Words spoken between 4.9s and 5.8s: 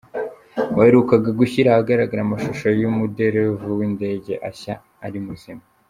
ari muzima.